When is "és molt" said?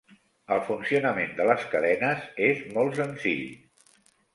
2.51-3.03